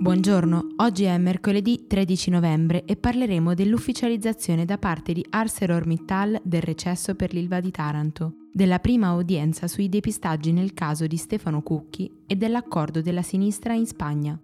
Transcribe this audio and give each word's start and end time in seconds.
Buongiorno, 0.00 0.76
oggi 0.76 1.04
è 1.04 1.18
mercoledì 1.18 1.84
13 1.86 2.30
novembre 2.30 2.86
e 2.86 2.96
parleremo 2.96 3.52
dell'ufficializzazione 3.52 4.64
da 4.64 4.78
parte 4.78 5.12
di 5.12 5.22
ArcelorMittal 5.28 6.40
del 6.42 6.62
recesso 6.62 7.14
per 7.14 7.34
l'Ilva 7.34 7.60
di 7.60 7.70
Taranto, 7.70 8.46
della 8.50 8.78
prima 8.78 9.12
udienza 9.12 9.68
sui 9.68 9.90
depistaggi 9.90 10.52
nel 10.52 10.72
caso 10.72 11.06
di 11.06 11.18
Stefano 11.18 11.60
Cucchi 11.60 12.10
e 12.26 12.34
dell'accordo 12.34 13.02
della 13.02 13.20
sinistra 13.20 13.74
in 13.74 13.86
Spagna. 13.86 14.40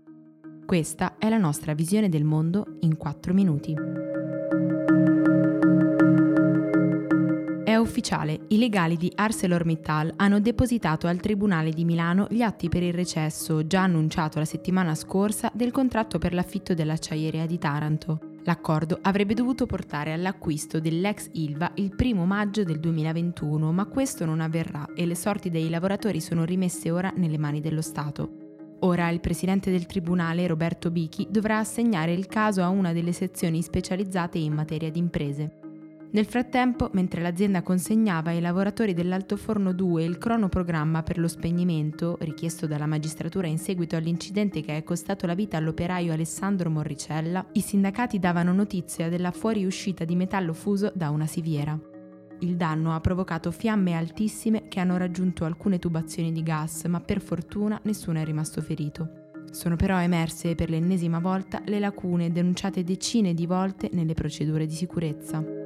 Questa 0.67 1.17
è 1.17 1.31
la 1.31 1.39
nostra 1.39 1.73
visione 1.73 2.11
del 2.11 2.25
mondo 2.25 2.77
in 2.81 2.99
4 2.99 3.33
minuti. 3.33 3.75
Ufficiale, 7.87 8.41
i 8.49 8.59
legali 8.59 8.97
di 8.97 9.11
ArcelorMittal 9.15 10.15
hanno 10.17 10.41
depositato 10.41 11.07
al 11.07 11.21
Tribunale 11.21 11.71
di 11.71 11.85
Milano 11.85 12.27
gli 12.29 12.43
atti 12.43 12.69
per 12.69 12.83
il 12.83 12.93
recesso, 12.93 13.67
già 13.67 13.83
annunciato 13.83 14.39
la 14.39 14.45
settimana 14.45 14.95
scorsa, 14.95 15.51
del 15.55 15.71
contratto 15.71 16.19
per 16.19 16.35
l'affitto 16.35 16.75
dell'acciaieria 16.75 17.47
di 17.47 17.59
Taranto. 17.59 18.19
L'accordo 18.45 18.99
avrebbe 19.03 19.35
dovuto 19.35 19.67
portare 19.67 20.13
all'acquisto 20.13 20.79
dell'ex 20.79 21.31
Ilva 21.33 21.73
il 21.77 21.95
primo 21.97 22.27
maggio 22.27 22.63
del 22.63 22.79
2021, 22.79 23.73
ma 23.73 23.87
questo 23.87 24.25
non 24.25 24.41
avverrà 24.41 24.89
e 24.95 25.07
le 25.07 25.17
sorti 25.17 25.51
dei 25.51 25.69
lavoratori 25.69 26.21
sono 26.21 26.45
rimesse 26.45 26.91
ora 26.91 27.13
nelle 27.17 27.39
mani 27.39 27.61
dello 27.61 27.83
Stato. 27.83 28.45
Ora 28.81 29.09
il 29.09 29.21
presidente 29.21 29.71
del 29.71 29.87
tribunale, 29.87 30.47
Roberto 30.47 30.91
Bichi, 30.91 31.27
dovrà 31.31 31.59
assegnare 31.59 32.13
il 32.13 32.27
caso 32.27 32.63
a 32.63 32.69
una 32.69 32.93
delle 32.93 33.13
sezioni 33.13 33.63
specializzate 33.63 34.39
in 34.39 34.53
materia 34.53 34.91
di 34.91 34.99
imprese. 34.99 35.66
Nel 36.17 36.25
frattempo, 36.25 36.89
mentre 36.95 37.21
l'azienda 37.21 37.61
consegnava 37.61 38.31
ai 38.31 38.41
lavoratori 38.41 38.95
dell'Altoforno 38.95 39.75
2 39.75 40.03
il 40.03 40.17
cronoprogramma 40.17 41.03
per 41.03 41.19
lo 41.19 41.29
spegnimento, 41.29 42.17
richiesto 42.21 42.67
dalla 42.67 42.87
magistratura 42.87 43.49
in 43.49 43.59
seguito 43.59 43.97
all'incidente 43.97 44.63
che 44.63 44.79
è 44.79 44.83
costato 44.83 45.27
la 45.27 45.35
vita 45.35 45.59
all'operaio 45.59 46.15
Alessandro 46.15 46.71
Morricella, 46.71 47.45
i 47.53 47.61
sindacati 47.61 48.19
davano 48.19 48.55
notizia 48.55 49.11
della 49.11 49.31
fuoriuscita 49.31 50.07
di 50.07 50.17
metallo 50.17 50.55
fuso 50.55 50.91
da 50.95 51.11
una 51.11 51.27
siviera. 51.27 51.79
Il 52.39 52.57
danno 52.57 52.95
ha 52.95 53.01
provocato 53.01 53.51
fiamme 53.51 53.93
altissime 53.93 54.69
che 54.69 54.81
hanno 54.81 54.97
raggiunto 54.97 55.45
alcune 55.45 55.79
tubazioni 55.79 56.33
di 56.33 56.43
gas, 56.43 56.85
ma 56.85 57.01
per 57.03 57.21
fortuna 57.21 57.79
nessuno 57.83 58.21
è 58.21 58.25
rimasto 58.25 58.63
ferito. 58.63 59.35
Sono 59.51 59.77
però 59.77 60.01
emerse 60.01 60.55
per 60.55 60.71
l'ennesima 60.71 61.19
volta 61.19 61.61
le 61.67 61.79
lacune 61.79 62.33
denunciate 62.33 62.85
decine 62.85 63.35
di 63.35 63.45
volte 63.45 63.91
nelle 63.93 64.15
procedure 64.15 64.65
di 64.65 64.75
sicurezza. 64.75 65.66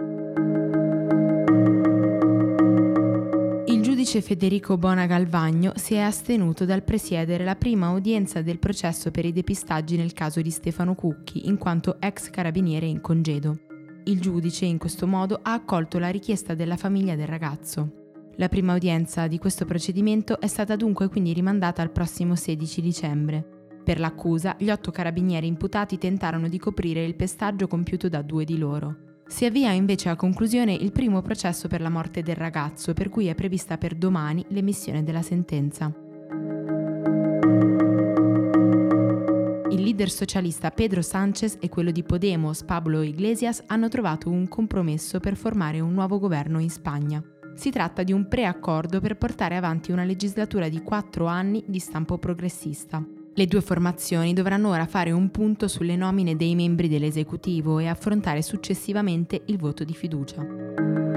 Il 3.67 3.83
giudice 3.83 4.21
Federico 4.21 4.77
Bona 4.77 5.07
Galvagno 5.07 5.73
si 5.77 5.95
è 5.95 6.01
astenuto 6.01 6.65
dal 6.65 6.83
presiedere 6.83 7.45
la 7.45 7.55
prima 7.55 7.91
udienza 7.91 8.43
del 8.43 8.59
processo 8.59 9.11
per 9.11 9.25
i 9.25 9.33
depistaggi 9.33 9.97
nel 9.97 10.13
caso 10.13 10.41
di 10.41 10.51
Stefano 10.51 10.95
Cucchi, 10.95 11.49
in 11.49 11.57
quanto 11.57 12.01
ex 12.01 12.31
carabiniere 12.31 12.87
in 12.87 13.01
congedo. 13.01 13.59
Il 14.05 14.21
giudice 14.21 14.65
in 14.65 14.79
questo 14.79 15.07
modo 15.07 15.39
ha 15.43 15.53
accolto 15.53 15.99
la 15.99 16.09
richiesta 16.09 16.55
della 16.55 16.77
famiglia 16.77 17.15
del 17.15 17.27
ragazzo. 17.27 18.17
La 18.37 18.49
prima 18.49 18.75
udienza 18.75 19.27
di 19.27 19.39
questo 19.39 19.65
procedimento 19.65 20.41
è 20.41 20.47
stata 20.47 20.75
dunque 20.75 21.09
quindi 21.09 21.33
rimandata 21.33 21.83
al 21.83 21.91
prossimo 21.91 22.35
16 22.35 22.81
dicembre. 22.81 23.45
Per 23.85 24.01
l'accusa, 24.01 24.57
gli 24.59 24.71
otto 24.71 24.91
carabinieri 24.91 25.47
imputati 25.47 25.99
tentarono 25.99 26.49
di 26.49 26.59
coprire 26.59 27.05
il 27.05 27.17
pestaggio 27.17 27.67
compiuto 27.67 28.09
da 28.09 28.23
due 28.23 28.45
di 28.45 28.59
loro. 28.59 29.10
Si 29.31 29.45
avvia 29.45 29.71
invece 29.71 30.09
a 30.09 30.17
conclusione 30.17 30.75
il 30.75 30.91
primo 30.91 31.23
processo 31.23 31.69
per 31.69 31.81
la 31.81 31.89
morte 31.89 32.21
del 32.21 32.35
ragazzo, 32.35 32.93
per 32.93 33.09
cui 33.09 33.29
è 33.29 33.35
prevista 33.37 33.79
per 33.79 33.95
domani 33.95 34.45
l'emissione 34.49 35.05
della 35.05 35.23
sentenza. 35.23 35.91
Il 39.71 39.83
leader 39.83 40.11
socialista 40.11 40.73
Pedro 40.73 41.01
Sánchez 41.01 41.59
e 41.61 41.69
quello 41.69 41.93
di 41.93 42.03
Podemos 42.03 42.65
Pablo 42.65 43.03
Iglesias 43.03 43.63
hanno 43.67 43.89
trovato 43.89 44.29
un 44.29 44.49
compromesso 44.49 45.21
per 45.21 45.37
formare 45.37 45.79
un 45.79 45.93
nuovo 45.93 46.19
governo 46.19 46.59
in 46.59 46.69
Spagna. 46.69 47.23
Si 47.55 47.71
tratta 47.71 48.03
di 48.03 48.13
un 48.13 48.27
preaccordo 48.27 49.01
per 49.01 49.17
portare 49.17 49.57
avanti 49.57 49.93
una 49.93 50.05
legislatura 50.05 50.69
di 50.69 50.83
quattro 50.83 51.27
anni 51.27 51.63
di 51.67 51.79
stampo 51.79 52.19
progressista. 52.19 53.20
Le 53.33 53.47
due 53.47 53.61
formazioni 53.61 54.33
dovranno 54.33 54.71
ora 54.71 54.87
fare 54.87 55.13
un 55.13 55.31
punto 55.31 55.69
sulle 55.69 55.97
nomine 55.97 56.37
dei 56.37 56.55
membri 56.55 56.89
dell'esecutivo 56.89 57.79
e 57.79 57.87
affrontare 57.87 58.43
successivamente 58.43 59.43
il 59.47 59.57
voto 59.57 59.85
di 59.85 59.95
fiducia. 59.95 61.10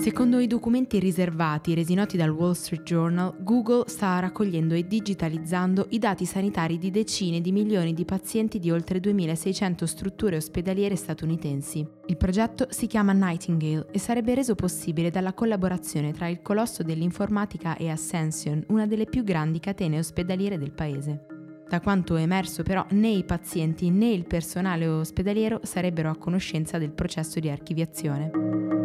Secondo 0.00 0.38
i 0.38 0.46
documenti 0.46 0.98
riservati 0.98 1.74
resi 1.74 1.92
noti 1.92 2.16
dal 2.16 2.30
Wall 2.30 2.52
Street 2.52 2.84
Journal, 2.84 3.34
Google 3.40 3.84
sta 3.86 4.18
raccogliendo 4.18 4.72
e 4.72 4.86
digitalizzando 4.86 5.88
i 5.90 5.98
dati 5.98 6.24
sanitari 6.24 6.78
di 6.78 6.90
decine 6.90 7.42
di 7.42 7.52
milioni 7.52 7.92
di 7.92 8.06
pazienti 8.06 8.58
di 8.58 8.70
oltre 8.70 8.98
2600 8.98 9.84
strutture 9.84 10.36
ospedaliere 10.36 10.96
statunitensi. 10.96 11.86
Il 12.06 12.16
progetto 12.16 12.68
si 12.70 12.86
chiama 12.86 13.12
Nightingale 13.12 13.88
e 13.92 13.98
sarebbe 13.98 14.34
reso 14.34 14.54
possibile 14.54 15.10
dalla 15.10 15.34
collaborazione 15.34 16.12
tra 16.12 16.28
il 16.28 16.40
colosso 16.40 16.82
dell'informatica 16.82 17.76
e 17.76 17.90
Ascension, 17.90 18.64
una 18.68 18.86
delle 18.86 19.04
più 19.04 19.22
grandi 19.22 19.60
catene 19.60 19.98
ospedaliere 19.98 20.56
del 20.56 20.72
paese. 20.72 21.26
Da 21.68 21.82
quanto 21.82 22.16
è 22.16 22.22
emerso 22.22 22.62
però 22.62 22.86
né 22.92 23.08
i 23.08 23.24
pazienti 23.24 23.90
né 23.90 24.08
il 24.08 24.24
personale 24.24 24.86
ospedaliero 24.86 25.60
sarebbero 25.62 26.08
a 26.08 26.16
conoscenza 26.16 26.78
del 26.78 26.90
processo 26.90 27.38
di 27.38 27.50
archiviazione. 27.50 28.79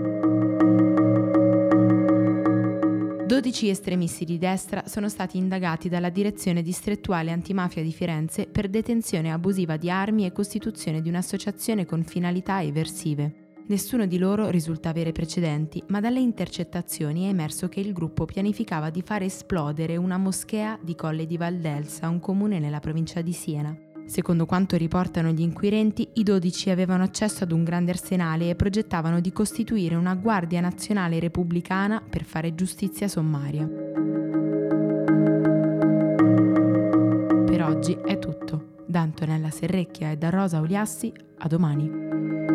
12 3.35 3.67
estremisti 3.67 4.23
di 4.23 4.37
destra 4.37 4.83
sono 4.87 5.09
stati 5.09 5.35
indagati 5.35 5.89
dalla 5.89 6.09
Direzione 6.09 6.61
Distrettuale 6.61 7.31
Antimafia 7.31 7.83
di 7.83 7.91
Firenze 7.91 8.47
per 8.47 8.69
detenzione 8.69 9.29
abusiva 9.29 9.75
di 9.75 9.89
armi 9.89 10.25
e 10.25 10.31
costituzione 10.31 11.01
di 11.01 11.09
un'associazione 11.09 11.85
con 11.85 12.05
finalità 12.05 12.63
eversive. 12.63 13.57
Nessuno 13.67 14.05
di 14.05 14.17
loro 14.17 14.47
risulta 14.49 14.87
avere 14.87 15.11
precedenti, 15.11 15.83
ma 15.87 15.99
dalle 15.99 16.21
intercettazioni 16.21 17.25
è 17.25 17.27
emerso 17.27 17.67
che 17.67 17.81
il 17.81 17.91
gruppo 17.91 18.23
pianificava 18.23 18.89
di 18.89 19.01
far 19.01 19.23
esplodere 19.23 19.97
una 19.97 20.17
moschea 20.17 20.79
di 20.81 20.95
Colle 20.95 21.25
di 21.25 21.35
Valdelsa, 21.35 22.07
un 22.07 22.21
comune 22.21 22.59
nella 22.59 22.79
provincia 22.79 23.19
di 23.19 23.33
Siena. 23.33 23.84
Secondo 24.05 24.45
quanto 24.45 24.77
riportano 24.77 25.31
gli 25.31 25.41
inquirenti, 25.41 26.07
i 26.13 26.23
12 26.23 26.69
avevano 26.69 27.03
accesso 27.03 27.43
ad 27.43 27.51
un 27.51 27.63
grande 27.63 27.91
arsenale 27.91 28.49
e 28.49 28.55
progettavano 28.55 29.19
di 29.19 29.31
costituire 29.31 29.95
una 29.95 30.13
Guardia 30.13 30.61
Nazionale 30.61 31.19
Repubblicana 31.19 32.01
per 32.07 32.23
fare 32.23 32.53
giustizia 32.53 33.07
sommaria. 33.07 33.67
Per 37.45 37.63
oggi 37.63 37.97
è 38.05 38.19
tutto. 38.19 38.73
Da 38.85 39.01
Antonella 39.01 39.49
Serrecchia 39.49 40.11
e 40.11 40.17
da 40.17 40.29
Rosa 40.29 40.59
Oliassi, 40.59 41.11
a 41.39 41.47
domani. 41.47 42.54